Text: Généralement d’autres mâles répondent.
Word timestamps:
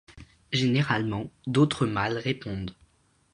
Généralement 0.51 1.31
d’autres 1.45 1.85
mâles 1.85 2.17
répondent. 2.17 2.75